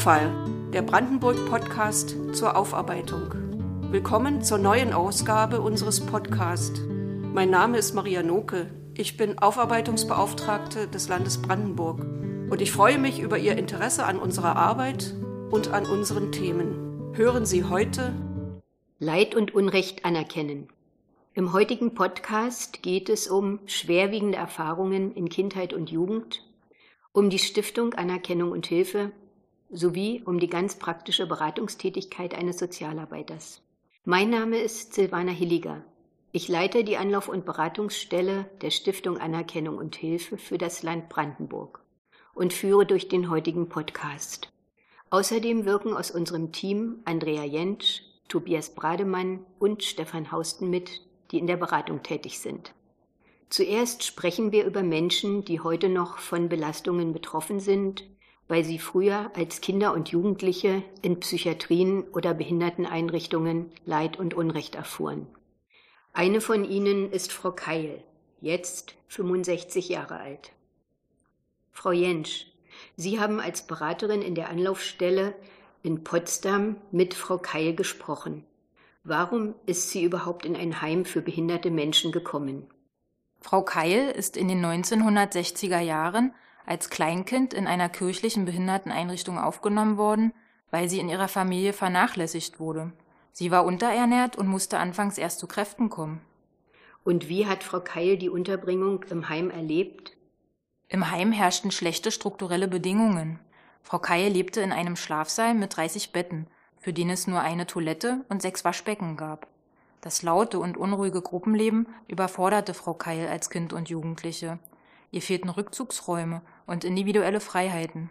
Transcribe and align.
Tonfall, 0.00 0.32
der 0.72 0.80
Brandenburg-Podcast 0.80 2.16
zur 2.32 2.56
Aufarbeitung. 2.56 3.34
Willkommen 3.90 4.42
zur 4.42 4.56
neuen 4.56 4.94
Ausgabe 4.94 5.60
unseres 5.60 6.00
Podcasts. 6.00 6.80
Mein 7.34 7.50
Name 7.50 7.76
ist 7.76 7.94
Maria 7.94 8.22
Noke. 8.22 8.70
Ich 8.94 9.18
bin 9.18 9.38
Aufarbeitungsbeauftragte 9.38 10.88
des 10.88 11.08
Landes 11.10 11.42
Brandenburg 11.42 12.00
und 12.48 12.62
ich 12.62 12.72
freue 12.72 12.96
mich 12.96 13.20
über 13.20 13.36
Ihr 13.36 13.58
Interesse 13.58 14.06
an 14.06 14.18
unserer 14.18 14.56
Arbeit 14.56 15.14
und 15.50 15.68
an 15.68 15.84
unseren 15.84 16.32
Themen. 16.32 17.12
Hören 17.12 17.44
Sie 17.44 17.64
heute 17.64 18.14
Leid 18.98 19.34
und 19.34 19.54
Unrecht 19.54 20.06
anerkennen. 20.06 20.68
Im 21.34 21.52
heutigen 21.52 21.92
Podcast 21.92 22.82
geht 22.82 23.10
es 23.10 23.28
um 23.28 23.58
schwerwiegende 23.66 24.38
Erfahrungen 24.38 25.12
in 25.12 25.28
Kindheit 25.28 25.74
und 25.74 25.90
Jugend, 25.90 26.42
um 27.12 27.28
die 27.28 27.38
Stiftung 27.38 27.92
Anerkennung 27.92 28.50
und 28.52 28.66
Hilfe 28.66 29.12
sowie 29.72 30.22
um 30.24 30.38
die 30.40 30.48
ganz 30.48 30.76
praktische 30.76 31.26
Beratungstätigkeit 31.26 32.34
eines 32.34 32.58
Sozialarbeiters. 32.58 33.62
Mein 34.04 34.30
Name 34.30 34.58
ist 34.58 34.94
Silvana 34.94 35.32
Hilliger. 35.32 35.84
Ich 36.32 36.48
leite 36.48 36.84
die 36.84 36.96
Anlauf- 36.96 37.28
und 37.28 37.44
Beratungsstelle 37.44 38.46
der 38.62 38.70
Stiftung 38.70 39.18
Anerkennung 39.18 39.78
und 39.78 39.96
Hilfe 39.96 40.38
für 40.38 40.58
das 40.58 40.82
Land 40.82 41.08
Brandenburg 41.08 41.80
und 42.34 42.52
führe 42.52 42.86
durch 42.86 43.08
den 43.08 43.30
heutigen 43.30 43.68
Podcast. 43.68 44.52
Außerdem 45.10 45.64
wirken 45.64 45.92
aus 45.94 46.10
unserem 46.10 46.52
Team 46.52 47.00
Andrea 47.04 47.44
Jentsch, 47.44 48.02
Tobias 48.28 48.74
Brademann 48.74 49.44
und 49.58 49.82
Stefan 49.82 50.30
Hausten 50.30 50.70
mit, 50.70 51.02
die 51.32 51.38
in 51.38 51.48
der 51.48 51.56
Beratung 51.56 52.02
tätig 52.02 52.38
sind. 52.38 52.72
Zuerst 53.48 54.04
sprechen 54.04 54.52
wir 54.52 54.64
über 54.64 54.84
Menschen, 54.84 55.44
die 55.44 55.58
heute 55.58 55.88
noch 55.88 56.18
von 56.18 56.48
Belastungen 56.48 57.12
betroffen 57.12 57.58
sind, 57.58 58.04
weil 58.50 58.64
sie 58.64 58.80
früher 58.80 59.30
als 59.36 59.60
Kinder 59.60 59.94
und 59.94 60.08
Jugendliche 60.08 60.82
in 61.02 61.20
Psychiatrien 61.20 62.02
oder 62.02 62.34
Behinderteneinrichtungen 62.34 63.70
Leid 63.86 64.18
und 64.18 64.34
Unrecht 64.34 64.74
erfuhren. 64.74 65.28
Eine 66.12 66.40
von 66.40 66.64
ihnen 66.64 67.12
ist 67.12 67.32
Frau 67.32 67.52
Keil, 67.52 68.02
jetzt 68.40 68.96
65 69.06 69.88
Jahre 69.88 70.18
alt. 70.18 70.50
Frau 71.70 71.92
Jentsch, 71.92 72.46
Sie 72.96 73.20
haben 73.20 73.38
als 73.38 73.68
Beraterin 73.68 74.20
in 74.20 74.34
der 74.34 74.48
Anlaufstelle 74.48 75.32
in 75.84 76.02
Potsdam 76.02 76.74
mit 76.90 77.14
Frau 77.14 77.38
Keil 77.38 77.76
gesprochen. 77.76 78.44
Warum 79.04 79.54
ist 79.66 79.90
sie 79.90 80.02
überhaupt 80.02 80.44
in 80.44 80.56
ein 80.56 80.82
Heim 80.82 81.04
für 81.04 81.22
behinderte 81.22 81.70
Menschen 81.70 82.10
gekommen? 82.10 82.66
Frau 83.40 83.62
Keil 83.62 84.10
ist 84.10 84.36
in 84.36 84.48
den 84.48 84.64
1960er 84.64 85.78
Jahren 85.78 86.34
als 86.66 86.90
Kleinkind 86.90 87.54
in 87.54 87.66
einer 87.66 87.88
kirchlichen 87.88 88.44
Behinderteneinrichtung 88.44 89.38
aufgenommen 89.38 89.96
worden, 89.96 90.32
weil 90.70 90.88
sie 90.88 91.00
in 91.00 91.08
ihrer 91.08 91.28
Familie 91.28 91.72
vernachlässigt 91.72 92.60
wurde. 92.60 92.92
Sie 93.32 93.50
war 93.50 93.64
unterernährt 93.64 94.36
und 94.36 94.48
musste 94.48 94.78
anfangs 94.78 95.18
erst 95.18 95.38
zu 95.38 95.46
Kräften 95.46 95.88
kommen. 95.90 96.20
Und 97.04 97.28
wie 97.28 97.46
hat 97.46 97.64
Frau 97.64 97.80
Keil 97.80 98.18
die 98.18 98.28
Unterbringung 98.28 99.04
im 99.10 99.28
Heim 99.28 99.50
erlebt? 99.50 100.16
Im 100.88 101.10
Heim 101.10 101.32
herrschten 101.32 101.70
schlechte 101.70 102.10
strukturelle 102.10 102.68
Bedingungen. 102.68 103.38
Frau 103.82 103.98
Keil 103.98 104.30
lebte 104.30 104.60
in 104.60 104.72
einem 104.72 104.96
Schlafsaal 104.96 105.54
mit 105.54 105.76
30 105.76 106.12
Betten 106.12 106.46
für 106.80 106.92
den 106.92 107.10
es 107.10 107.26
nur 107.26 107.40
eine 107.40 107.66
Toilette 107.66 108.24
und 108.28 108.42
sechs 108.42 108.64
Waschbecken 108.64 109.16
gab. 109.16 109.46
Das 110.00 110.22
laute 110.22 110.58
und 110.58 110.78
unruhige 110.78 111.20
Gruppenleben 111.20 111.86
überforderte 112.08 112.72
Frau 112.72 112.94
Keil 112.94 113.28
als 113.28 113.50
Kind 113.50 113.74
und 113.74 113.90
Jugendliche. 113.90 114.58
Ihr 115.10 115.22
fehlten 115.22 115.48
Rückzugsräume 115.48 116.42
und 116.66 116.84
individuelle 116.84 117.40
Freiheiten. 117.40 118.10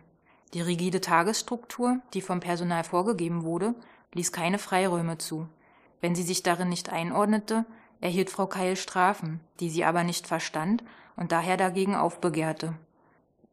Die 0.54 0.62
rigide 0.62 1.02
Tagesstruktur, 1.02 2.00
die 2.14 2.22
vom 2.22 2.40
Personal 2.40 2.84
vorgegeben 2.84 3.44
wurde, 3.44 3.76
ließ 4.14 4.32
keine 4.32 4.58
Freiräume 4.58 5.18
zu. 5.18 5.48
Wenn 6.02 6.16
sie 6.16 6.24
sich 6.24 6.44
darin 6.44 6.70
nicht 6.70 6.90
einordnete, 6.90 7.66
erhielt 8.02 8.30
Frau 8.30 8.48
Keil 8.48 8.76
Strafen, 8.76 9.40
die 9.60 9.70
sie 9.70 9.84
aber 9.84 10.04
nicht 10.04 10.28
verstand 10.28 10.84
und 11.16 11.32
daher 11.32 11.58
dagegen 11.58 11.96
aufbegehrte. 11.96 12.74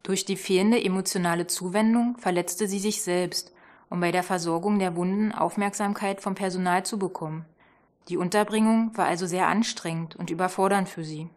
Durch 0.03 0.25
die 0.25 0.37
fehlende 0.37 0.83
emotionale 0.83 1.47
Zuwendung 1.47 2.17
verletzte 2.17 2.67
sie 2.67 2.79
sich 2.79 3.01
selbst 3.01 3.51
um 3.89 3.99
bei 3.99 4.11
der 4.11 4.23
Versorgung 4.23 4.79
der 4.79 4.95
Wunden 4.95 5.31
Aufmerksamkeit 5.31 6.21
vom 6.21 6.35
Personal 6.35 6.85
zu 6.85 6.99
bekommen. 6.99 7.45
Die 8.09 8.17
Unterbringung 8.17 8.91
war 8.95 9.05
also 9.05 9.25
sehr 9.27 9.47
anstrengend 9.47 10.15
und 10.15 10.29
überfordernd 10.29 10.89
für 10.89 11.03
sie. 11.03 11.29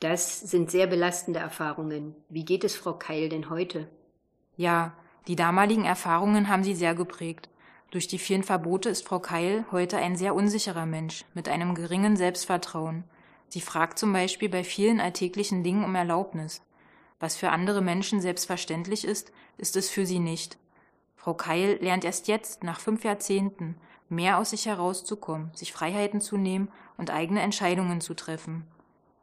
Das 0.00 0.38
sind 0.40 0.70
sehr 0.70 0.86
belastende 0.86 1.40
Erfahrungen. 1.40 2.14
Wie 2.28 2.44
geht 2.44 2.62
es 2.62 2.76
Frau 2.76 2.92
Keil 2.92 3.28
denn 3.28 3.50
heute? 3.50 3.88
Ja, 4.56 4.94
die 5.26 5.34
damaligen 5.34 5.84
Erfahrungen 5.84 6.48
haben 6.48 6.62
sie 6.62 6.74
sehr 6.74 6.94
geprägt. 6.94 7.48
Durch 7.90 8.06
die 8.06 8.18
vielen 8.18 8.44
Verbote 8.44 8.90
ist 8.90 9.06
Frau 9.06 9.18
Keil 9.18 9.64
heute 9.72 9.96
ein 9.96 10.16
sehr 10.16 10.34
unsicherer 10.34 10.86
Mensch 10.86 11.24
mit 11.34 11.48
einem 11.48 11.74
geringen 11.74 12.16
Selbstvertrauen. 12.16 13.04
Sie 13.48 13.60
fragt 13.60 13.98
zum 13.98 14.12
Beispiel 14.12 14.48
bei 14.48 14.62
vielen 14.62 15.00
alltäglichen 15.00 15.64
Dingen 15.64 15.84
um 15.84 15.94
Erlaubnis. 15.94 16.62
Was 17.18 17.36
für 17.36 17.50
andere 17.50 17.80
Menschen 17.80 18.20
selbstverständlich 18.20 19.04
ist, 19.04 19.32
ist 19.56 19.76
es 19.76 19.90
für 19.90 20.06
sie 20.06 20.20
nicht. 20.20 20.58
Frau 21.16 21.34
Keil 21.34 21.78
lernt 21.80 22.04
erst 22.04 22.28
jetzt, 22.28 22.62
nach 22.62 22.78
fünf 22.78 23.02
Jahrzehnten, 23.02 23.76
mehr 24.08 24.38
aus 24.38 24.50
sich 24.50 24.66
herauszukommen, 24.66 25.50
sich 25.54 25.72
Freiheiten 25.72 26.20
zu 26.20 26.36
nehmen 26.36 26.70
und 26.96 27.10
eigene 27.10 27.40
Entscheidungen 27.40 28.00
zu 28.00 28.14
treffen. 28.14 28.64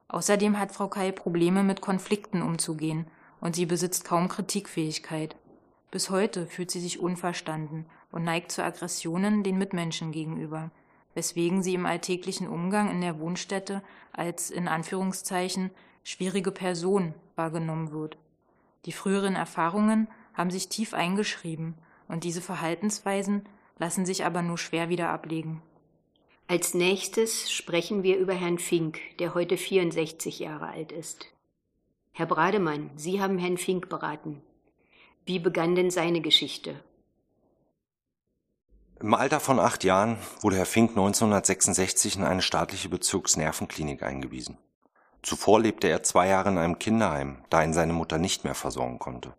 Außerdem 0.08 0.60
hat 0.60 0.72
Frau 0.72 0.88
Keil 0.88 1.12
Probleme 1.12 1.64
mit 1.64 1.82
Konflikten 1.82 2.42
umzugehen 2.42 3.08
und 3.42 3.56
sie 3.56 3.66
besitzt 3.66 4.06
kaum 4.06 4.28
Kritikfähigkeit. 4.28 5.36
Bis 5.92 6.10
heute 6.10 6.46
fühlt 6.48 6.72
sie 6.72 6.80
sich 6.80 7.00
unverstanden 7.00 7.86
und 8.12 8.24
neigt 8.24 8.52
zu 8.52 8.64
Aggressionen 8.64 9.44
den 9.44 9.58
Mitmenschen 9.58 10.12
gegenüber, 10.12 10.72
weswegen 11.14 11.64
sie 11.64 11.74
im 11.74 11.86
alltäglichen 11.86 12.48
Umgang 12.48 12.92
in 12.92 13.02
der 13.02 13.20
Wohnstätte 13.20 13.82
als 14.12 14.52
in 14.52 14.68
Anführungszeichen 14.68 15.72
schwierige 16.04 16.52
Person 16.52 17.14
wahrgenommen 17.36 17.92
wird. 17.92 18.18
Die 18.86 18.92
früheren 18.92 19.36
Erfahrungen 19.36 20.08
haben 20.34 20.52
sich 20.52 20.70
tief 20.70 20.94
eingeschrieben 20.94 21.76
und 22.08 22.24
diese 22.24 22.42
Verhaltensweisen 22.42 23.48
lassen 23.80 24.06
sich 24.06 24.26
aber 24.26 24.42
nur 24.42 24.58
schwer 24.58 24.90
wieder 24.90 25.10
ablegen. 25.10 25.62
Als 26.48 26.76
nächstes 26.76 27.52
sprechen 27.52 28.04
wir 28.04 28.18
über 28.18 28.34
Herrn 28.34 28.60
Fink, 28.60 29.00
der 29.18 29.34
heute 29.34 29.58
64 29.58 30.38
Jahre 30.38 30.68
alt 30.68 30.92
ist. 30.92 31.26
Herr 32.12 32.28
Brademann, 32.28 32.92
Sie 32.96 33.20
haben 33.20 33.40
Herrn 33.40 33.58
Fink 33.58 33.90
beraten. 33.90 34.44
Wie 35.26 35.40
begann 35.40 35.74
denn 35.74 35.90
seine 35.90 36.22
Geschichte? 36.22 36.80
Im 39.00 39.16
Alter 39.16 39.40
von 39.40 39.60
acht 39.60 39.84
Jahren 39.84 40.18
wurde 40.42 40.58
Herr 40.58 40.68
Fink 40.68 40.92
1966 40.92 42.18
in 42.18 42.24
eine 42.24 42.44
staatliche 42.44 42.90
Bezirksnervenklinik 42.90 44.04
eingewiesen. 44.04 44.60
Zuvor 45.24 45.60
lebte 45.60 45.88
er 45.88 46.04
zwei 46.04 46.28
Jahre 46.28 46.50
in 46.50 46.60
einem 46.60 46.78
Kinderheim, 46.78 47.44
da 47.50 47.64
ihn 47.64 47.74
seine 47.74 47.94
Mutter 47.94 48.20
nicht 48.20 48.44
mehr 48.44 48.54
versorgen 48.54 49.00
konnte. 49.00 49.34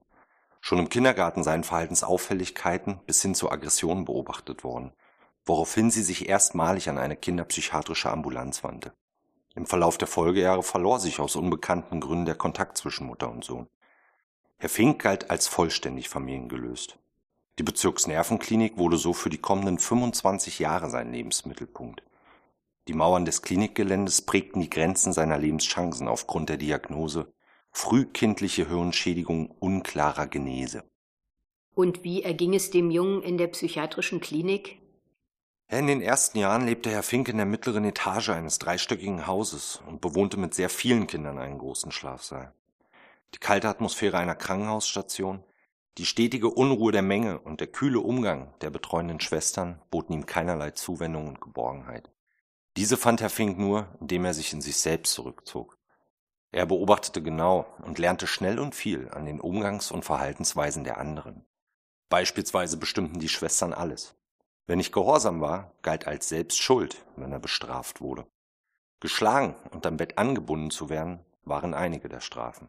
Schon 0.60 0.80
im 0.80 0.88
Kindergarten 0.88 1.44
seien 1.44 1.62
Verhaltensauffälligkeiten 1.62 2.98
bis 3.06 3.22
hin 3.22 3.36
zu 3.36 3.48
Aggressionen 3.48 4.04
beobachtet 4.04 4.64
worden, 4.64 4.92
woraufhin 5.46 5.90
sie 5.90 6.02
sich 6.02 6.28
erstmalig 6.28 6.88
an 6.90 6.98
eine 6.98 7.16
kinderpsychiatrische 7.16 8.10
Ambulanz 8.10 8.62
wandte. 8.62 8.92
Im 9.54 9.64
Verlauf 9.64 9.96
der 9.96 10.08
Folgejahre 10.08 10.62
verlor 10.62 11.00
sich 11.00 11.18
aus 11.18 11.34
unbekannten 11.34 12.00
Gründen 12.00 12.26
der 12.26 12.34
Kontakt 12.34 12.76
zwischen 12.76 13.06
Mutter 13.06 13.30
und 13.30 13.42
Sohn. 13.42 13.68
Herr 14.58 14.68
Fink 14.68 15.00
galt 15.00 15.30
als 15.30 15.46
vollständig 15.48 16.08
familiengelöst. 16.08 16.98
Die 17.58 17.62
Bezirksnervenklinik 17.62 18.76
wurde 18.76 18.98
so 18.98 19.14
für 19.14 19.30
die 19.30 19.38
kommenden 19.38 19.78
25 19.78 20.58
Jahre 20.58 20.90
sein 20.90 21.10
Lebensmittelpunkt. 21.12 22.02
Die 22.88 22.92
Mauern 22.92 23.24
des 23.24 23.40
Klinikgeländes 23.40 24.22
prägten 24.22 24.60
die 24.60 24.70
Grenzen 24.70 25.12
seiner 25.12 25.38
Lebenschancen 25.38 26.06
aufgrund 26.06 26.50
der 26.50 26.58
Diagnose 26.58 27.32
frühkindliche 27.72 28.68
Hirnschädigung 28.68 29.50
unklarer 29.58 30.26
Genese. 30.26 30.84
Und 31.74 32.04
wie 32.04 32.22
erging 32.22 32.54
es 32.54 32.70
dem 32.70 32.90
Jungen 32.90 33.22
in 33.22 33.36
der 33.36 33.48
psychiatrischen 33.48 34.20
Klinik? 34.20 34.78
In 35.68 35.88
den 35.88 36.00
ersten 36.00 36.38
Jahren 36.38 36.64
lebte 36.64 36.90
Herr 36.90 37.02
Fink 37.02 37.28
in 37.28 37.38
der 37.38 37.46
mittleren 37.46 37.84
Etage 37.84 38.28
eines 38.28 38.60
dreistöckigen 38.60 39.26
Hauses 39.26 39.82
und 39.88 40.00
bewohnte 40.00 40.36
mit 40.36 40.54
sehr 40.54 40.70
vielen 40.70 41.08
Kindern 41.08 41.38
einen 41.38 41.58
großen 41.58 41.90
Schlafsaal. 41.90 42.52
Die 43.34 43.38
kalte 43.38 43.68
Atmosphäre 43.68 44.16
einer 44.18 44.36
Krankenhausstation, 44.36 45.42
die 45.98 46.06
stetige 46.06 46.50
Unruhe 46.50 46.92
der 46.92 47.02
Menge 47.02 47.40
und 47.40 47.58
der 47.58 47.66
kühle 47.66 47.98
Umgang 47.98 48.54
der 48.60 48.70
betreuenden 48.70 49.18
Schwestern 49.18 49.82
boten 49.90 50.12
ihm 50.12 50.24
keinerlei 50.24 50.70
Zuwendung 50.70 51.26
und 51.26 51.40
Geborgenheit. 51.40 52.12
Diese 52.76 52.96
fand 52.96 53.20
Herr 53.20 53.30
Fink 53.30 53.58
nur, 53.58 53.88
indem 54.00 54.24
er 54.24 54.34
sich 54.34 54.52
in 54.52 54.60
sich 54.60 54.76
selbst 54.76 55.14
zurückzog. 55.14 55.78
Er 56.52 56.66
beobachtete 56.66 57.22
genau 57.22 57.66
und 57.82 57.98
lernte 57.98 58.28
schnell 58.28 58.60
und 58.60 58.76
viel 58.76 59.08
an 59.10 59.26
den 59.26 59.40
Umgangs- 59.40 59.90
und 59.90 60.04
Verhaltensweisen 60.04 60.84
der 60.84 60.98
anderen. 60.98 61.44
Beispielsweise 62.08 62.76
bestimmten 62.76 63.18
die 63.18 63.28
Schwestern 63.28 63.72
alles. 63.72 64.15
Wer 64.66 64.76
nicht 64.76 64.92
gehorsam 64.92 65.40
war, 65.40 65.72
galt 65.82 66.06
als 66.06 66.28
selbst 66.28 66.60
schuld, 66.60 67.04
wenn 67.16 67.32
er 67.32 67.38
bestraft 67.38 68.00
wurde. 68.00 68.26
Geschlagen 69.00 69.54
und 69.70 69.86
am 69.86 69.96
Bett 69.96 70.18
angebunden 70.18 70.70
zu 70.70 70.88
werden, 70.88 71.24
waren 71.44 71.74
einige 71.74 72.08
der 72.08 72.20
Strafen. 72.20 72.68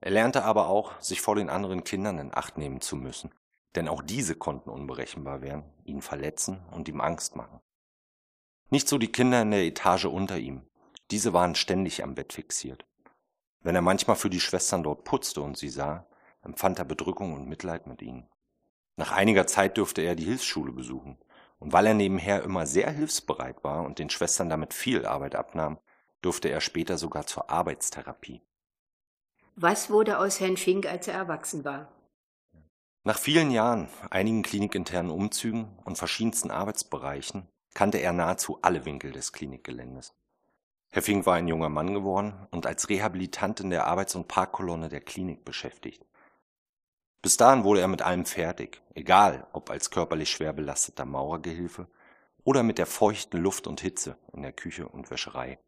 Er 0.00 0.10
lernte 0.10 0.44
aber 0.44 0.68
auch, 0.68 1.00
sich 1.00 1.22
vor 1.22 1.36
den 1.36 1.48
anderen 1.48 1.82
Kindern 1.84 2.18
in 2.18 2.34
Acht 2.34 2.58
nehmen 2.58 2.80
zu 2.82 2.96
müssen, 2.96 3.30
Denn 3.74 3.88
auch 3.88 4.02
diese 4.02 4.36
konnten 4.36 4.70
unberechenbar 4.70 5.42
werden, 5.42 5.64
ihn 5.84 6.00
verletzen 6.00 6.64
und 6.70 6.88
ihm 6.88 7.00
Angst 7.00 7.34
machen. 7.34 7.60
Nicht 8.70 8.88
so 8.88 8.98
die 8.98 9.10
Kinder 9.10 9.42
in 9.42 9.50
der 9.50 9.64
Etage 9.64 10.04
unter 10.04 10.38
ihm. 10.38 10.68
Diese 11.10 11.32
waren 11.32 11.54
ständig 11.54 12.02
am 12.02 12.14
Bett 12.14 12.32
fixiert. 12.32 12.86
Wenn 13.60 13.74
er 13.74 13.82
manchmal 13.82 14.16
für 14.16 14.30
die 14.30 14.40
Schwestern 14.40 14.82
dort 14.82 15.04
putzte 15.04 15.40
und 15.40 15.56
sie 15.56 15.68
sah, 15.68 16.06
empfand 16.42 16.78
er 16.78 16.84
Bedrückung 16.84 17.32
und 17.34 17.48
Mitleid 17.48 17.86
mit 17.86 18.02
ihnen. 18.02 18.28
Nach 18.96 19.12
einiger 19.12 19.46
Zeit 19.46 19.76
durfte 19.76 20.02
er 20.02 20.14
die 20.14 20.24
Hilfsschule 20.24 20.72
besuchen, 20.72 21.18
und 21.58 21.72
weil 21.72 21.86
er 21.86 21.94
nebenher 21.94 22.42
immer 22.42 22.66
sehr 22.66 22.90
hilfsbereit 22.90 23.64
war 23.64 23.84
und 23.84 23.98
den 23.98 24.10
Schwestern 24.10 24.48
damit 24.48 24.74
viel 24.74 25.06
Arbeit 25.06 25.34
abnahm, 25.34 25.78
durfte 26.20 26.48
er 26.48 26.60
später 26.60 26.98
sogar 26.98 27.26
zur 27.26 27.50
Arbeitstherapie. 27.50 28.42
Was 29.56 29.90
wurde 29.90 30.18
aus 30.18 30.40
Herrn 30.40 30.56
Fink, 30.56 30.86
als 30.86 31.08
er 31.08 31.14
erwachsen 31.14 31.64
war? 31.64 31.92
Nach 33.04 33.18
vielen 33.18 33.50
Jahren, 33.50 33.88
einigen 34.10 34.42
klinikinternen 34.42 35.12
Umzügen 35.12 35.78
und 35.84 35.98
verschiedensten 35.98 36.50
Arbeitsbereichen 36.50 37.48
kannte 37.74 37.98
er 37.98 38.12
nahezu 38.12 38.58
alle 38.62 38.84
Winkel 38.84 39.12
des 39.12 39.32
Klinikgeländes. 39.32 40.14
Herr 40.90 41.02
Fink 41.02 41.26
war 41.26 41.34
ein 41.34 41.48
junger 41.48 41.68
Mann 41.68 41.92
geworden 41.92 42.46
und 42.50 42.66
als 42.66 42.88
Rehabilitant 42.88 43.60
in 43.60 43.70
der 43.70 43.86
Arbeits- 43.86 44.14
und 44.14 44.28
Parkkolonne 44.28 44.88
der 44.88 45.00
Klinik 45.00 45.44
beschäftigt. 45.44 46.06
Bis 47.24 47.38
dahin 47.38 47.64
wurde 47.64 47.80
er 47.80 47.88
mit 47.88 48.02
allem 48.02 48.26
fertig, 48.26 48.82
egal 48.94 49.46
ob 49.54 49.70
als 49.70 49.88
körperlich 49.88 50.30
schwer 50.30 50.52
belasteter 50.52 51.06
Maurergehilfe 51.06 51.88
oder 52.44 52.62
mit 52.62 52.76
der 52.76 52.84
feuchten 52.84 53.40
Luft 53.40 53.66
und 53.66 53.80
Hitze 53.80 54.18
in 54.34 54.42
der 54.42 54.52
Küche 54.52 54.86
und 54.86 55.10
Wäscherei. 55.10 55.58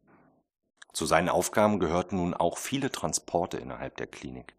Zu 0.93 1.07
seinen 1.07 1.31
Aufgaben 1.31 1.79
gehörten 1.79 2.17
nun 2.17 2.35
auch 2.35 2.59
viele 2.59 2.91
Transporte 2.91 3.57
innerhalb 3.57 3.97
der 3.97 4.07
Klinik. 4.07 4.55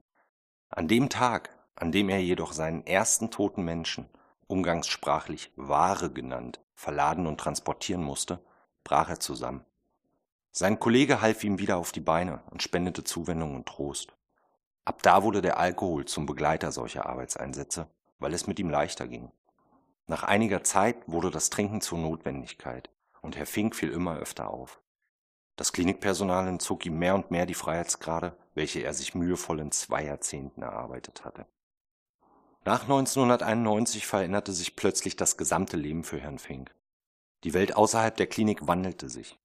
An 0.69 0.87
dem 0.87 1.07
Tag, 1.07 1.55
an 1.75 1.91
dem 1.91 2.09
er 2.09 2.17
jedoch 2.17 2.51
seinen 2.51 2.83
ersten 2.87 3.29
toten 3.29 3.63
Menschen, 3.63 4.09
umgangssprachlich 4.47 5.51
Ware 5.55 6.09
genannt, 6.09 6.61
verladen 6.73 7.27
und 7.27 7.39
transportieren 7.39 8.01
musste, 8.01 8.43
brach 8.83 9.09
er 9.09 9.19
zusammen. 9.19 9.63
Sein 10.51 10.79
Kollege 10.79 11.21
half 11.21 11.43
ihm 11.43 11.59
wieder 11.59 11.77
auf 11.77 11.91
die 11.91 11.99
Beine 11.99 12.41
und 12.49 12.63
spendete 12.63 13.03
Zuwendung 13.03 13.53
und 13.53 13.67
Trost. 13.67 14.16
Ab 14.87 15.03
da 15.03 15.21
wurde 15.21 15.41
der 15.41 15.59
Alkohol 15.59 16.05
zum 16.05 16.25
Begleiter 16.25 16.71
solcher 16.71 17.07
Arbeitseinsätze, 17.07 17.89
weil 18.19 18.33
es 18.33 18.47
mit 18.47 18.57
ihm 18.57 18.69
leichter 18.69 19.05
ging. 19.05 19.33
Nach 20.05 20.23
einiger 20.23 20.63
Zeit 20.63 20.95
wurde 21.07 21.29
das 21.29 21.49
Trinken 21.49 21.81
zur 21.81 21.97
Notwendigkeit 21.97 22.89
und 23.21 23.35
Herr 23.35 23.47
Fink 23.47 23.75
fiel 23.75 23.89
immer 23.89 24.15
öfter 24.15 24.49
auf. 24.49 24.79
Das 25.57 25.73
Klinikpersonal 25.73 26.47
entzog 26.47 26.85
ihm 26.85 26.97
mehr 26.99 27.15
und 27.15 27.31
mehr 27.31 27.45
die 27.45 27.53
Freiheitsgrade, 27.53 28.37
welche 28.53 28.79
er 28.79 28.93
sich 28.93 29.13
mühevoll 29.13 29.59
in 29.59 29.73
zwei 29.73 30.05
Jahrzehnten 30.05 30.61
erarbeitet 30.61 31.25
hatte. 31.25 31.45
Nach 32.63 32.83
1991 32.83 34.07
veränderte 34.07 34.53
sich 34.53 34.77
plötzlich 34.77 35.17
das 35.17 35.35
gesamte 35.35 35.75
Leben 35.75 36.05
für 36.05 36.21
Herrn 36.21 36.39
Fink. 36.39 36.73
Die 37.43 37.53
Welt 37.53 37.75
außerhalb 37.75 38.15
der 38.15 38.27
Klinik 38.27 38.67
wandelte 38.67 39.09
sich. 39.09 39.37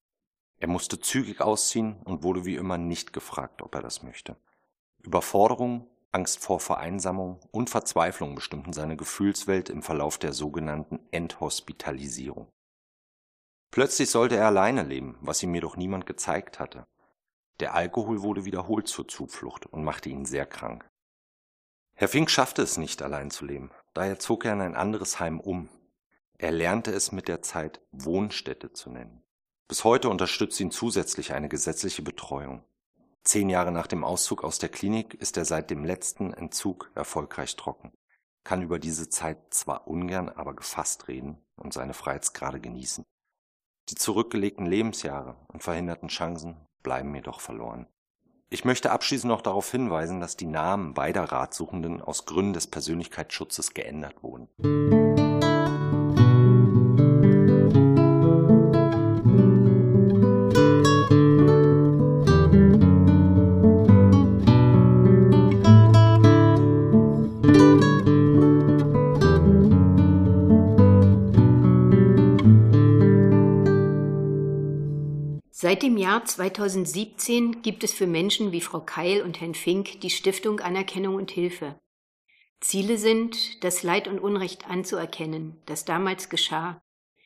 Er 0.58 0.68
musste 0.68 1.00
zügig 1.00 1.40
ausziehen 1.40 2.00
und 2.04 2.22
wurde 2.22 2.44
wie 2.44 2.54
immer 2.54 2.78
nicht 2.78 3.12
gefragt, 3.12 3.60
ob 3.60 3.74
er 3.74 3.82
das 3.82 4.04
möchte. 4.04 4.36
Überforderung, 5.02 5.88
Angst 6.12 6.40
vor 6.40 6.60
Vereinsamung 6.60 7.40
und 7.50 7.70
Verzweiflung 7.70 8.34
bestimmten 8.34 8.72
seine 8.72 8.96
Gefühlswelt 8.96 9.70
im 9.70 9.82
Verlauf 9.82 10.18
der 10.18 10.32
sogenannten 10.32 11.00
Enthospitalisierung. 11.10 12.48
Plötzlich 13.70 14.10
sollte 14.10 14.36
er 14.36 14.46
alleine 14.46 14.82
leben, 14.82 15.16
was 15.22 15.42
ihm 15.42 15.54
jedoch 15.54 15.76
niemand 15.76 16.06
gezeigt 16.06 16.58
hatte. 16.58 16.86
Der 17.60 17.74
Alkohol 17.74 18.22
wurde 18.22 18.44
wiederholt 18.44 18.86
zur 18.86 19.08
Zuflucht 19.08 19.66
und 19.66 19.84
machte 19.84 20.10
ihn 20.10 20.26
sehr 20.26 20.46
krank. 20.46 20.86
Herr 21.94 22.08
Fink 22.08 22.30
schaffte 22.30 22.62
es 22.62 22.76
nicht, 22.76 23.02
allein 23.02 23.30
zu 23.30 23.44
leben, 23.44 23.70
daher 23.94 24.18
zog 24.18 24.44
er 24.44 24.52
in 24.52 24.60
ein 24.60 24.76
anderes 24.76 25.20
Heim 25.20 25.40
um. 25.40 25.68
Er 26.36 26.50
lernte 26.50 26.90
es 26.92 27.12
mit 27.12 27.28
der 27.28 27.42
Zeit 27.42 27.80
Wohnstätte 27.92 28.72
zu 28.72 28.90
nennen. 28.90 29.22
Bis 29.68 29.84
heute 29.84 30.08
unterstützt 30.08 30.60
ihn 30.60 30.70
zusätzlich 30.70 31.32
eine 31.32 31.48
gesetzliche 31.48 32.02
Betreuung. 32.02 32.64
Zehn 33.24 33.48
Jahre 33.48 33.70
nach 33.70 33.86
dem 33.86 34.02
Auszug 34.04 34.42
aus 34.42 34.58
der 34.58 34.68
Klinik 34.68 35.14
ist 35.14 35.36
er 35.36 35.44
seit 35.44 35.70
dem 35.70 35.84
letzten 35.84 36.32
Entzug 36.32 36.90
erfolgreich 36.94 37.54
trocken, 37.56 37.92
kann 38.44 38.62
über 38.62 38.78
diese 38.78 39.08
Zeit 39.08 39.38
zwar 39.50 39.86
ungern, 39.86 40.28
aber 40.28 40.54
gefasst 40.54 41.06
reden 41.06 41.38
und 41.56 41.72
seine 41.72 41.94
Freiheitsgrade 41.94 42.60
genießen. 42.60 43.04
Die 43.88 43.94
zurückgelegten 43.94 44.66
Lebensjahre 44.66 45.36
und 45.48 45.62
verhinderten 45.62 46.08
Chancen 46.08 46.56
bleiben 46.82 47.14
jedoch 47.14 47.40
verloren. 47.40 47.86
Ich 48.50 48.64
möchte 48.64 48.90
abschließend 48.90 49.30
noch 49.30 49.40
darauf 49.40 49.70
hinweisen, 49.70 50.20
dass 50.20 50.36
die 50.36 50.46
Namen 50.46 50.92
beider 50.92 51.24
Ratsuchenden 51.24 52.02
aus 52.02 52.26
Gründen 52.26 52.52
des 52.52 52.66
Persönlichkeitsschutzes 52.66 53.72
geändert 53.72 54.22
wurden. 54.22 55.01
Seit 75.82 75.90
dem 75.90 75.96
Jahr 75.96 76.24
2017 76.24 77.60
gibt 77.62 77.82
es 77.82 77.92
für 77.92 78.06
Menschen 78.06 78.52
wie 78.52 78.60
Frau 78.60 78.78
Keil 78.78 79.20
und 79.20 79.40
Herrn 79.40 79.56
Fink 79.56 80.00
die 80.00 80.10
Stiftung 80.10 80.60
Anerkennung 80.60 81.16
und 81.16 81.32
Hilfe. 81.32 81.74
Ziele 82.60 82.98
sind, 82.98 83.64
das 83.64 83.82
Leid 83.82 84.06
und 84.06 84.20
Unrecht 84.20 84.70
anzuerkennen, 84.70 85.60
das 85.66 85.84
damals 85.84 86.28
geschah, 86.28 86.80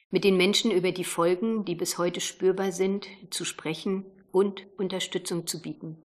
mit 0.09 0.25
den 0.25 0.39
Menschen 0.39 0.71
über 0.71 0.91
die 0.91 1.05
Folgen, 1.05 1.67
die 1.67 1.75
bis 1.75 1.99
heute 1.99 2.23
spürbar 2.23 2.73
sind, 2.73 3.07
zu 3.29 3.45
sprechen 3.45 4.07
und 4.33 4.67
Unterstützung 4.79 5.47
zu 5.47 5.61
bieten. 5.61 6.03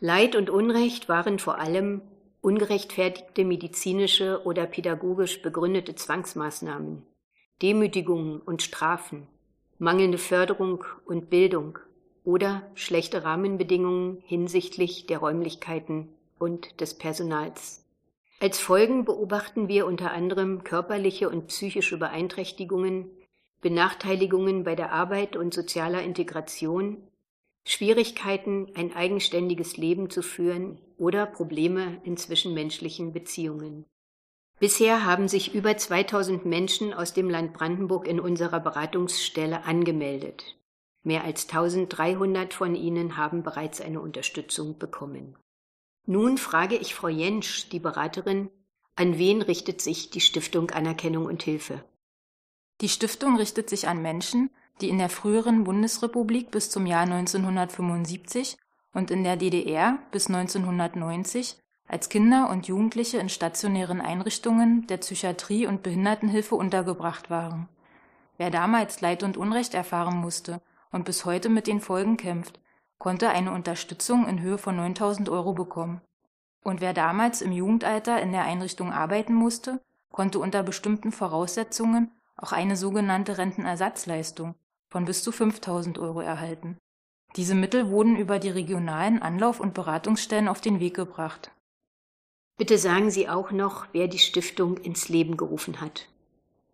Leid 0.00 0.34
und 0.34 0.50
Unrecht 0.50 1.08
waren 1.08 1.38
vor 1.38 1.60
allem 1.60 2.02
ungerechtfertigte 2.40 3.44
medizinische 3.44 4.42
oder 4.44 4.66
pädagogisch 4.66 5.42
begründete 5.42 5.94
Zwangsmaßnahmen, 5.94 7.06
Demütigungen 7.62 8.40
und 8.40 8.62
Strafen, 8.62 9.28
mangelnde 9.82 10.18
Förderung 10.18 10.84
und 11.06 11.28
Bildung 11.28 11.76
oder 12.22 12.62
schlechte 12.74 13.24
Rahmenbedingungen 13.24 14.22
hinsichtlich 14.24 15.06
der 15.06 15.18
Räumlichkeiten 15.18 16.08
und 16.38 16.80
des 16.80 16.94
Personals. 16.94 17.84
Als 18.38 18.60
Folgen 18.60 19.04
beobachten 19.04 19.66
wir 19.66 19.86
unter 19.86 20.12
anderem 20.12 20.62
körperliche 20.62 21.28
und 21.28 21.48
psychische 21.48 21.98
Beeinträchtigungen, 21.98 23.10
Benachteiligungen 23.60 24.62
bei 24.62 24.76
der 24.76 24.92
Arbeit 24.92 25.34
und 25.34 25.52
sozialer 25.52 26.02
Integration, 26.02 26.98
Schwierigkeiten, 27.64 28.68
ein 28.76 28.94
eigenständiges 28.94 29.76
Leben 29.76 30.10
zu 30.10 30.22
führen 30.22 30.78
oder 30.96 31.26
Probleme 31.26 32.00
in 32.04 32.16
zwischenmenschlichen 32.16 33.12
Beziehungen. 33.12 33.84
Bisher 34.62 35.04
haben 35.04 35.26
sich 35.26 35.56
über 35.56 35.76
2000 35.76 36.46
Menschen 36.46 36.94
aus 36.94 37.12
dem 37.12 37.28
Land 37.28 37.52
Brandenburg 37.52 38.06
in 38.06 38.20
unserer 38.20 38.60
Beratungsstelle 38.60 39.64
angemeldet. 39.64 40.56
Mehr 41.02 41.24
als 41.24 41.48
1300 41.48 42.54
von 42.54 42.76
ihnen 42.76 43.16
haben 43.16 43.42
bereits 43.42 43.80
eine 43.80 44.00
Unterstützung 44.00 44.78
bekommen. 44.78 45.36
Nun 46.06 46.38
frage 46.38 46.76
ich 46.76 46.94
Frau 46.94 47.08
Jentsch, 47.08 47.70
die 47.72 47.80
Beraterin, 47.80 48.50
an 48.94 49.18
wen 49.18 49.42
richtet 49.42 49.80
sich 49.80 50.10
die 50.10 50.20
Stiftung 50.20 50.70
Anerkennung 50.70 51.24
und 51.24 51.42
Hilfe? 51.42 51.82
Die 52.82 52.88
Stiftung 52.88 53.36
richtet 53.38 53.68
sich 53.68 53.88
an 53.88 54.00
Menschen, 54.00 54.48
die 54.80 54.90
in 54.90 54.98
der 54.98 55.08
früheren 55.08 55.64
Bundesrepublik 55.64 56.52
bis 56.52 56.70
zum 56.70 56.86
Jahr 56.86 57.02
1975 57.02 58.58
und 58.94 59.10
in 59.10 59.24
der 59.24 59.36
DDR 59.36 59.98
bis 60.12 60.28
1990 60.28 61.56
als 61.86 62.08
Kinder 62.08 62.48
und 62.48 62.68
Jugendliche 62.68 63.18
in 63.18 63.28
stationären 63.28 64.00
Einrichtungen 64.00 64.86
der 64.86 64.98
Psychiatrie 64.98 65.66
und 65.66 65.82
Behindertenhilfe 65.82 66.54
untergebracht 66.54 67.30
waren. 67.30 67.68
Wer 68.38 68.50
damals 68.50 69.00
Leid 69.00 69.22
und 69.22 69.36
Unrecht 69.36 69.74
erfahren 69.74 70.16
musste 70.16 70.60
und 70.90 71.04
bis 71.04 71.24
heute 71.24 71.48
mit 71.48 71.66
den 71.66 71.80
Folgen 71.80 72.16
kämpft, 72.16 72.60
konnte 72.98 73.30
eine 73.30 73.52
Unterstützung 73.52 74.26
in 74.26 74.40
Höhe 74.40 74.58
von 74.58 74.76
9000 74.76 75.28
Euro 75.28 75.52
bekommen. 75.52 76.00
Und 76.62 76.80
wer 76.80 76.94
damals 76.94 77.42
im 77.42 77.52
Jugendalter 77.52 78.20
in 78.22 78.32
der 78.32 78.44
Einrichtung 78.44 78.92
arbeiten 78.92 79.34
musste, 79.34 79.80
konnte 80.12 80.38
unter 80.38 80.62
bestimmten 80.62 81.10
Voraussetzungen 81.10 82.12
auch 82.36 82.52
eine 82.52 82.76
sogenannte 82.76 83.38
Rentenersatzleistung 83.38 84.54
von 84.88 85.04
bis 85.04 85.22
zu 85.22 85.32
5000 85.32 85.98
Euro 85.98 86.20
erhalten. 86.20 86.76
Diese 87.36 87.54
Mittel 87.54 87.88
wurden 87.88 88.16
über 88.16 88.38
die 88.38 88.50
regionalen 88.50 89.22
Anlauf- 89.22 89.60
und 89.60 89.74
Beratungsstellen 89.74 90.48
auf 90.48 90.60
den 90.60 90.80
Weg 90.80 90.94
gebracht. 90.94 91.50
Bitte 92.58 92.78
sagen 92.78 93.10
Sie 93.10 93.28
auch 93.28 93.50
noch, 93.50 93.86
wer 93.92 94.08
die 94.08 94.18
Stiftung 94.18 94.76
ins 94.76 95.08
Leben 95.08 95.36
gerufen 95.36 95.80
hat. 95.80 96.08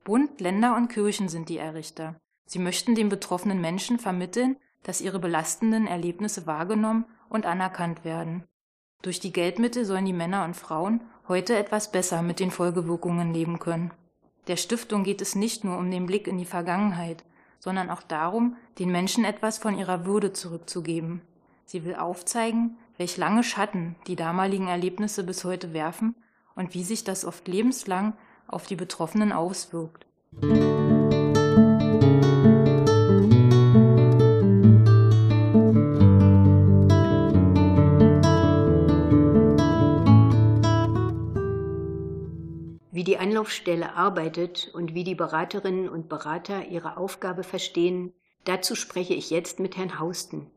Bund, 0.05 0.41
Länder 0.41 0.77
und 0.77 0.89
Kirchen 0.89 1.29
sind 1.29 1.49
die 1.49 1.59
Errichter. 1.59 2.17
Sie 2.47 2.59
möchten 2.59 2.95
den 2.95 3.09
betroffenen 3.09 3.61
Menschen 3.61 3.99
vermitteln, 3.99 4.57
dass 4.83 5.01
ihre 5.01 5.19
belastenden 5.19 5.87
Erlebnisse 5.87 6.47
wahrgenommen 6.47 7.05
und 7.29 7.47
anerkannt 7.47 8.05
werden. 8.05 8.45
Durch 9.03 9.21
die 9.21 9.33
Geldmittel 9.33 9.85
sollen 9.85 10.07
die 10.07 10.13
Männer 10.13 10.45
und 10.45 10.55
Frauen 10.55 11.03
heute 11.29 11.57
etwas 11.57 11.93
besser 11.93 12.23
mit 12.23 12.41
den 12.41 12.51
Folgewirkungen 12.51 13.33
leben 13.33 13.59
können. 13.59 13.93
Der 14.49 14.57
Stiftung 14.57 15.05
geht 15.05 15.21
es 15.21 15.35
nicht 15.35 15.63
nur 15.63 15.77
um 15.77 15.91
den 15.91 16.07
Blick 16.07 16.27
in 16.27 16.39
die 16.39 16.47
Vergangenheit, 16.47 17.23
sondern 17.61 17.91
auch 17.91 18.03
darum, 18.03 18.57
den 18.79 18.91
Menschen 18.91 19.25
etwas 19.25 19.59
von 19.59 19.77
ihrer 19.77 20.07
Würde 20.07 20.33
zurückzugeben. 20.33 21.21
Sie 21.65 21.85
will 21.85 21.97
aufzeigen, 21.97 22.79
welch 22.99 23.17
lange 23.17 23.45
Schatten 23.45 23.97
die 24.07 24.17
damaligen 24.17 24.69
Erlebnisse 24.69 25.25
bis 25.25 25.45
heute 25.45 25.73
werfen 25.73 26.15
und 26.55 26.75
wie 26.75 26.85
sich 26.85 27.05
das 27.05 27.25
oft 27.25 27.49
lebenslang 27.49 28.15
auf 28.49 28.67
die 28.67 28.77
Betroffenen 28.77 29.33
auswirkt. 29.33 30.05
Wie 42.91 43.05
die 43.05 43.19
Anlaufstelle 43.19 43.95
arbeitet 43.95 44.73
und 44.75 44.93
wie 44.95 45.05
die 45.05 45.15
Beraterinnen 45.15 45.89
und 45.89 46.09
Berater 46.09 46.67
ihre 46.67 46.97
Aufgabe 46.97 47.45
verstehen, 47.45 48.13
dazu 48.45 48.75
spreche 48.75 49.15
ich 49.15 49.31
jetzt 49.31 49.61
mit 49.61 49.77
Herrn 49.77 50.01
Hausten. 50.01 50.51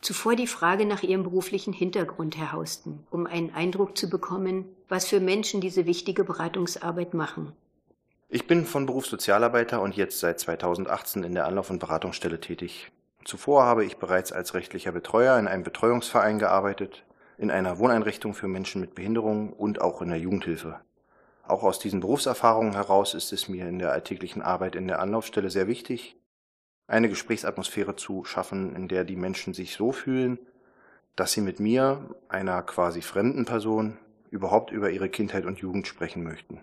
Zuvor 0.00 0.36
die 0.36 0.46
Frage 0.46 0.86
nach 0.86 1.02
Ihrem 1.02 1.22
beruflichen 1.22 1.72
Hintergrund, 1.72 2.36
Herr 2.36 2.52
Hausten, 2.52 3.06
um 3.10 3.26
einen 3.26 3.54
Eindruck 3.54 3.96
zu 3.96 4.08
bekommen, 4.08 4.66
was 4.88 5.06
für 5.06 5.20
Menschen 5.20 5.60
diese 5.60 5.86
wichtige 5.86 6.24
Beratungsarbeit 6.24 7.14
machen. 7.14 7.52
Ich 8.28 8.46
bin 8.46 8.64
von 8.66 8.86
Beruf 8.86 9.06
Sozialarbeiter 9.06 9.80
und 9.80 9.96
jetzt 9.96 10.20
seit 10.20 10.40
2018 10.40 11.22
in 11.22 11.34
der 11.34 11.46
Anlauf- 11.46 11.70
und 11.70 11.78
Beratungsstelle 11.78 12.40
tätig. 12.40 12.90
Zuvor 13.24 13.64
habe 13.64 13.84
ich 13.84 13.96
bereits 13.96 14.32
als 14.32 14.54
rechtlicher 14.54 14.92
Betreuer 14.92 15.38
in 15.38 15.48
einem 15.48 15.64
Betreuungsverein 15.64 16.38
gearbeitet, 16.38 17.04
in 17.38 17.50
einer 17.50 17.78
Wohneinrichtung 17.78 18.34
für 18.34 18.48
Menschen 18.48 18.80
mit 18.80 18.94
Behinderungen 18.94 19.52
und 19.52 19.80
auch 19.80 20.02
in 20.02 20.08
der 20.08 20.18
Jugendhilfe. 20.18 20.80
Auch 21.46 21.62
aus 21.62 21.78
diesen 21.78 22.00
Berufserfahrungen 22.00 22.74
heraus 22.74 23.14
ist 23.14 23.32
es 23.32 23.48
mir 23.48 23.68
in 23.68 23.78
der 23.78 23.92
alltäglichen 23.92 24.42
Arbeit 24.42 24.74
in 24.74 24.88
der 24.88 25.00
Anlaufstelle 25.00 25.50
sehr 25.50 25.68
wichtig, 25.68 26.16
eine 26.86 27.08
Gesprächsatmosphäre 27.08 27.96
zu 27.96 28.24
schaffen, 28.24 28.74
in 28.76 28.88
der 28.88 29.04
die 29.04 29.16
Menschen 29.16 29.54
sich 29.54 29.74
so 29.74 29.92
fühlen, 29.92 30.38
dass 31.16 31.32
sie 31.32 31.40
mit 31.40 31.60
mir, 31.60 32.14
einer 32.28 32.62
quasi 32.62 33.02
fremden 33.02 33.44
Person, 33.44 33.98
überhaupt 34.30 34.70
über 34.70 34.90
ihre 34.90 35.08
Kindheit 35.08 35.46
und 35.46 35.58
Jugend 35.58 35.86
sprechen 35.86 36.22
möchten. 36.22 36.60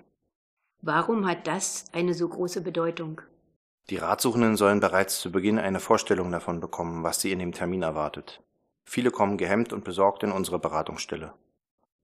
Warum 0.81 1.27
hat 1.27 1.47
das 1.47 1.85
eine 1.93 2.13
so 2.13 2.27
große 2.27 2.61
Bedeutung? 2.61 3.21
Die 3.89 3.97
Ratsuchenden 3.97 4.55
sollen 4.55 4.79
bereits 4.79 5.19
zu 5.19 5.31
Beginn 5.31 5.59
eine 5.59 5.79
Vorstellung 5.79 6.31
davon 6.31 6.59
bekommen, 6.59 7.03
was 7.03 7.19
sie 7.19 7.31
in 7.31 7.39
dem 7.39 7.51
Termin 7.51 7.81
erwartet. 7.81 8.41
Viele 8.85 9.11
kommen 9.11 9.37
gehemmt 9.37 9.73
und 9.73 9.83
besorgt 9.83 10.23
in 10.23 10.31
unsere 10.31 10.59
Beratungsstelle. 10.59 11.33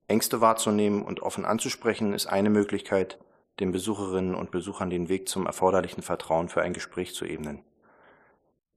Ängste 0.07 0.41
wahrzunehmen 0.41 1.03
und 1.03 1.21
offen 1.21 1.45
anzusprechen 1.45 2.13
ist 2.13 2.27
eine 2.27 2.49
Möglichkeit, 2.49 3.19
den 3.59 3.71
Besucherinnen 3.71 4.33
und 4.33 4.51
Besuchern 4.51 4.89
den 4.89 5.07
Weg 5.09 5.29
zum 5.29 5.45
erforderlichen 5.45 6.01
Vertrauen 6.01 6.49
für 6.49 6.61
ein 6.61 6.73
Gespräch 6.73 7.13
zu 7.13 7.25
ebnen. 7.25 7.63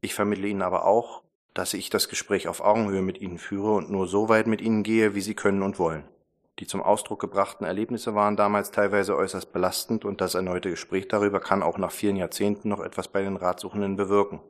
Ich 0.02 0.14
vermittle 0.14 0.48
Ihnen 0.48 0.62
aber 0.62 0.84
auch, 0.84 1.22
dass 1.54 1.74
ich 1.74 1.88
das 1.88 2.08
Gespräch 2.08 2.48
auf 2.48 2.60
Augenhöhe 2.60 3.02
mit 3.02 3.20
Ihnen 3.20 3.38
führe 3.38 3.72
und 3.72 3.88
nur 3.88 4.08
so 4.08 4.28
weit 4.28 4.48
mit 4.48 4.60
Ihnen 4.60 4.82
gehe, 4.82 5.14
wie 5.14 5.20
Sie 5.20 5.34
können 5.34 5.62
und 5.62 5.78
wollen. 5.78 6.02
Die 6.58 6.66
zum 6.66 6.82
Ausdruck 6.82 7.20
gebrachten 7.20 7.64
Erlebnisse 7.64 8.14
waren 8.14 8.36
damals 8.36 8.72
teilweise 8.72 9.16
äußerst 9.16 9.52
belastend 9.52 10.04
und 10.04 10.20
das 10.20 10.34
erneute 10.34 10.70
Gespräch 10.70 11.06
darüber 11.06 11.38
kann 11.38 11.62
auch 11.62 11.78
nach 11.78 11.92
vielen 11.92 12.16
Jahrzehnten 12.16 12.68
noch 12.68 12.80
etwas 12.80 13.08
bei 13.08 13.22
den 13.22 13.36
Ratsuchenden 13.36 13.96
bewirken. 13.96 14.40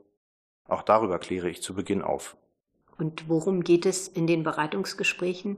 Auch 0.67 0.81
darüber 0.81 1.19
kläre 1.19 1.49
ich 1.49 1.61
zu 1.61 1.75
Beginn 1.75 2.01
auf. 2.01 2.35
Und 2.97 3.29
worum 3.29 3.63
geht 3.63 3.85
es 3.85 4.07
in 4.07 4.25
den 4.25 4.41
Beratungsgesprächen? 4.41 5.57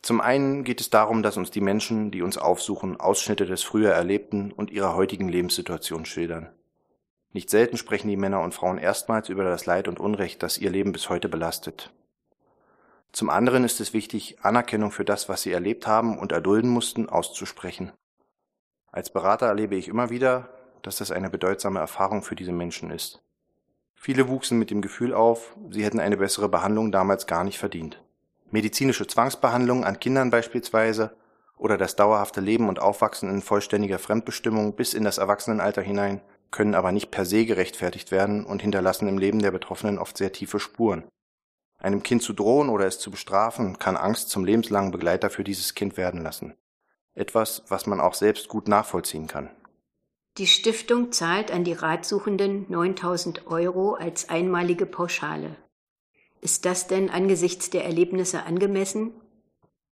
Zum 0.00 0.22
einen 0.22 0.64
geht 0.64 0.80
es 0.80 0.88
darum, 0.88 1.22
dass 1.22 1.36
uns 1.36 1.50
die 1.50 1.60
Menschen, 1.60 2.10
die 2.10 2.22
uns 2.22 2.38
aufsuchen, 2.38 2.98
Ausschnitte 2.98 3.44
des 3.44 3.62
früher 3.62 3.92
Erlebten 3.92 4.50
und 4.50 4.70
ihrer 4.70 4.94
heutigen 4.94 5.28
Lebenssituation 5.28 6.06
schildern. 6.06 6.48
Nicht 7.38 7.50
selten 7.50 7.76
sprechen 7.76 8.08
die 8.08 8.16
Männer 8.16 8.40
und 8.40 8.52
Frauen 8.52 8.78
erstmals 8.78 9.28
über 9.28 9.44
das 9.44 9.64
Leid 9.64 9.86
und 9.86 10.00
Unrecht, 10.00 10.42
das 10.42 10.58
ihr 10.58 10.70
Leben 10.70 10.90
bis 10.90 11.08
heute 11.08 11.28
belastet. 11.28 11.92
Zum 13.12 13.30
anderen 13.30 13.62
ist 13.62 13.78
es 13.78 13.92
wichtig, 13.92 14.38
Anerkennung 14.42 14.90
für 14.90 15.04
das, 15.04 15.28
was 15.28 15.42
sie 15.42 15.52
erlebt 15.52 15.86
haben 15.86 16.18
und 16.18 16.32
erdulden 16.32 16.68
mussten, 16.68 17.08
auszusprechen. 17.08 17.92
Als 18.90 19.12
Berater 19.12 19.46
erlebe 19.46 19.76
ich 19.76 19.86
immer 19.86 20.10
wieder, 20.10 20.48
dass 20.82 20.96
das 20.96 21.12
eine 21.12 21.30
bedeutsame 21.30 21.78
Erfahrung 21.78 22.24
für 22.24 22.34
diese 22.34 22.50
Menschen 22.50 22.90
ist. 22.90 23.22
Viele 23.94 24.26
wuchsen 24.26 24.58
mit 24.58 24.72
dem 24.72 24.82
Gefühl 24.82 25.14
auf, 25.14 25.56
sie 25.70 25.84
hätten 25.84 26.00
eine 26.00 26.16
bessere 26.16 26.48
Behandlung 26.48 26.90
damals 26.90 27.28
gar 27.28 27.44
nicht 27.44 27.58
verdient. 27.60 28.02
Medizinische 28.50 29.06
Zwangsbehandlung 29.06 29.84
an 29.84 30.00
Kindern 30.00 30.30
beispielsweise 30.30 31.16
oder 31.56 31.78
das 31.78 31.94
dauerhafte 31.94 32.40
Leben 32.40 32.68
und 32.68 32.80
Aufwachsen 32.80 33.30
in 33.30 33.42
vollständiger 33.42 34.00
Fremdbestimmung 34.00 34.74
bis 34.74 34.92
in 34.92 35.04
das 35.04 35.18
Erwachsenenalter 35.18 35.82
hinein 35.82 36.20
können 36.50 36.74
aber 36.74 36.92
nicht 36.92 37.10
per 37.10 37.24
se 37.24 37.44
gerechtfertigt 37.44 38.10
werden 38.10 38.44
und 38.44 38.62
hinterlassen 38.62 39.08
im 39.08 39.18
Leben 39.18 39.40
der 39.40 39.50
Betroffenen 39.50 39.98
oft 39.98 40.16
sehr 40.16 40.32
tiefe 40.32 40.60
Spuren. 40.60 41.04
Einem 41.78 42.02
Kind 42.02 42.22
zu 42.22 42.32
drohen 42.32 42.68
oder 42.68 42.86
es 42.86 42.98
zu 42.98 43.10
bestrafen, 43.10 43.78
kann 43.78 43.96
Angst 43.96 44.30
zum 44.30 44.44
lebenslangen 44.44 44.90
Begleiter 44.90 45.30
für 45.30 45.44
dieses 45.44 45.74
Kind 45.74 45.96
werden 45.96 46.22
lassen. 46.22 46.54
Etwas, 47.14 47.62
was 47.68 47.86
man 47.86 48.00
auch 48.00 48.14
selbst 48.14 48.48
gut 48.48 48.68
nachvollziehen 48.68 49.26
kann. 49.26 49.50
Die 50.38 50.46
Stiftung 50.46 51.12
zahlt 51.12 51.50
an 51.50 51.64
die 51.64 51.72
Ratsuchenden 51.72 52.66
9000 52.68 53.46
Euro 53.48 53.94
als 53.94 54.28
einmalige 54.28 54.86
Pauschale. 54.86 55.56
Ist 56.40 56.64
das 56.64 56.86
denn 56.86 57.10
angesichts 57.10 57.70
der 57.70 57.84
Erlebnisse 57.84 58.44
angemessen? 58.44 59.12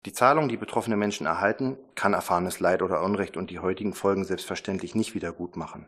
Die 0.06 0.12
Zahlung, 0.12 0.50
die 0.50 0.58
betroffene 0.58 0.98
Menschen 0.98 1.26
erhalten, 1.26 1.78
kann 1.96 2.14
erfahrenes 2.14 2.60
Leid 2.60 2.82
oder 2.82 3.02
Unrecht 3.04 3.38
und 3.38 3.50
die 3.50 3.60
heutigen 3.60 3.94
Folgen 3.94 4.26
selbstverständlich 4.26 4.96
nicht 4.96 5.16
wieder 5.16 5.32
gut 5.32 5.56
machen. 5.56 5.88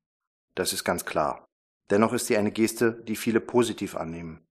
Das 0.55 0.73
ist 0.73 0.83
ganz 0.83 1.05
klar. 1.05 1.45
Dennoch 1.89 2.13
ist 2.13 2.27
sie 2.27 2.37
eine 2.37 2.51
Geste, 2.51 3.03
die 3.07 3.15
viele 3.15 3.39
positiv 3.39 3.95
annehmen. 3.95 4.45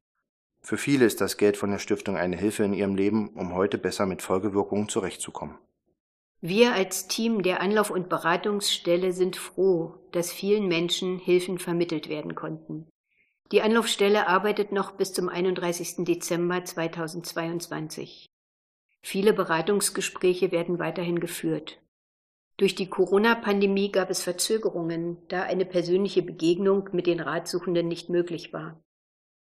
Für 0.61 0.79
viele 0.79 1.05
ist 1.05 1.21
das 1.21 1.37
Geld 1.37 1.57
von 1.57 1.71
der 1.71 1.79
Stiftung 1.79 2.17
eine 2.17 2.37
Hilfe 2.37 2.65
in 2.65 2.73
ihrem 2.73 2.95
Leben, 2.95 3.29
um 3.31 3.55
heute 3.55 3.77
besser 3.77 4.07
mit 4.07 4.23
Folgewirkungen 4.23 4.89
zurechtzukommen. 4.89 5.59
Wir 6.41 6.75
als 6.75 7.09
Team 7.09 7.43
der 7.43 7.61
Anlauf- 7.61 7.91
und 7.91 8.09
Beratungsstelle 8.09 9.13
sind 9.13 9.37
froh, 9.37 9.95
dass 10.13 10.33
vielen 10.33 10.69
Menschen 10.69 11.19
Hilfen 11.19 11.59
vermittelt 11.59 12.09
werden 12.09 12.35
konnten. 12.35 12.87
Die 13.53 13.63
Anlaufstelle 13.63 14.27
arbeitet 14.27 14.73
noch 14.73 14.93
bis 14.93 15.13
zum 15.13 15.29
31. 15.29 16.05
Dezember 16.05 16.65
2022. 16.65 18.27
Viele 19.03 19.35
Beratungsgespräche 19.35 20.51
werden 20.51 20.79
weiterhin 20.79 21.21
geführt. 21.21 21.79
Durch 22.57 22.77
die 22.77 22.89
Corona-Pandemie 22.89 23.91
gab 23.91 24.11
es 24.11 24.23
Verzögerungen, 24.23 25.19
da 25.29 25.43
eine 25.43 25.65
persönliche 25.65 26.23
Begegnung 26.23 26.89
mit 26.93 27.07
den 27.07 27.21
Ratsuchenden 27.21 27.89
nicht 27.89 28.09
möglich 28.11 28.53
war. 28.53 28.81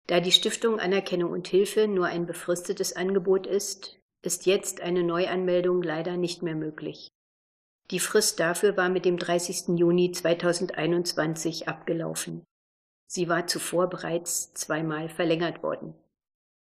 Da 0.06 0.20
die 0.20 0.32
Stiftung 0.32 0.80
Anerkennung 0.80 1.30
und 1.32 1.48
Hilfe 1.48 1.86
nur 1.86 2.06
ein 2.06 2.26
befristetes 2.26 2.96
Angebot 2.96 3.46
ist, 3.46 3.98
ist 4.22 4.46
jetzt 4.46 4.80
eine 4.80 5.02
Neuanmeldung 5.02 5.82
leider 5.82 6.16
nicht 6.16 6.42
mehr 6.42 6.54
möglich. 6.54 7.10
Die 7.90 8.00
Frist 8.00 8.40
dafür 8.40 8.78
war 8.78 8.88
mit 8.88 9.04
dem 9.04 9.18
30. 9.18 9.78
Juni 9.78 10.10
2021 10.12 11.68
abgelaufen. 11.68 12.42
Sie 13.06 13.28
war 13.28 13.46
zuvor 13.46 13.88
bereits 13.88 14.54
zweimal 14.54 15.10
verlängert 15.10 15.62
worden. 15.62 15.94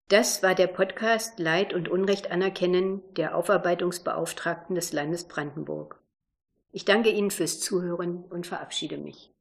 Das 0.09 0.43
war 0.43 0.57
der 0.57 0.67
Podcast 0.67 1.39
Leid 1.39 1.73
und 1.73 1.89
Unrecht 1.89 2.33
anerkennen 2.33 3.03
der 3.17 3.37
Aufarbeitungsbeauftragten 3.37 4.75
des 4.75 4.93
Landes 4.93 5.25
Brandenburg. 5.25 6.02
Ich 6.73 6.87
danke 6.87 7.11
Ihnen 7.11 7.31
fürs 7.31 7.61
Zuhören 7.61 8.25
und 8.25 8.47
verabschiede 8.47 8.97
mich. 8.97 9.32